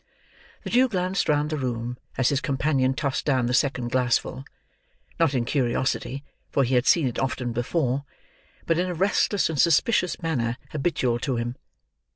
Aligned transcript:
The 0.63 0.71
Jew 0.71 0.87
glanced 0.89 1.29
round 1.29 1.51
the 1.51 1.59
room, 1.59 1.95
as 2.17 2.29
his 2.29 2.41
companion 2.41 2.95
tossed 2.95 3.23
down 3.23 3.45
the 3.45 3.53
second 3.53 3.91
glassful; 3.91 4.45
not 5.19 5.35
in 5.35 5.45
curiousity, 5.45 6.23
for 6.49 6.63
he 6.63 6.73
had 6.73 6.87
seen 6.87 7.05
it 7.05 7.19
often 7.19 7.51
before; 7.53 8.03
but 8.65 8.79
in 8.79 8.87
a 8.87 8.95
restless 8.95 9.47
and 9.47 9.61
suspicious 9.61 10.19
manner 10.23 10.57
habitual 10.71 11.19
to 11.19 11.35
him. 11.35 11.55